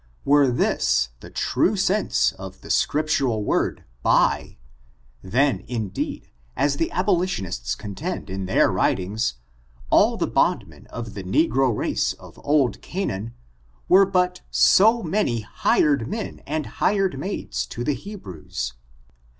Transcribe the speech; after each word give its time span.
Were 0.25 0.49
this 0.49 1.09
the 1.19 1.29
true 1.29 1.75
sense 1.75 2.31
of 2.31 2.61
the 2.61 2.71
Scriptural 2.71 3.43
word 3.43 3.83
&uy, 4.03 4.57
then, 5.21 5.63
indeed, 5.67 6.31
as 6.57 6.77
the 6.77 6.89
abolitionists 6.89 7.75
contend 7.75 8.27
in 8.27 8.47
their 8.47 8.71
writings, 8.71 9.35
all 9.91 10.17
the 10.17 10.25
bondmen 10.25 10.87
of 10.87 11.13
the 11.13 11.23
negro 11.23 11.71
race 11.77 12.13
of 12.13 12.39
old 12.43 12.81
Canaan 12.81 13.35
were 13.87 14.07
but 14.07 14.41
so 14.49 15.03
many 15.03 15.41
hired 15.41 16.07
men 16.07 16.41
and 16.47 16.65
hired 16.81 17.19
maids 17.19 17.67
to 17.67 17.83
the 17.83 17.93
Hebrews. 17.93 18.73